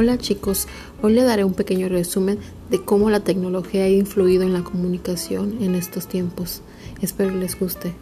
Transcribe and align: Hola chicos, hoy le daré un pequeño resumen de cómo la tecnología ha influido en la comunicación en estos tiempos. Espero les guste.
Hola 0.00 0.16
chicos, 0.16 0.68
hoy 1.02 1.14
le 1.14 1.24
daré 1.24 1.42
un 1.42 1.54
pequeño 1.54 1.88
resumen 1.88 2.38
de 2.70 2.80
cómo 2.80 3.10
la 3.10 3.18
tecnología 3.18 3.82
ha 3.82 3.88
influido 3.88 4.44
en 4.44 4.52
la 4.52 4.62
comunicación 4.62 5.60
en 5.60 5.74
estos 5.74 6.06
tiempos. 6.06 6.62
Espero 7.02 7.34
les 7.34 7.58
guste. 7.58 7.94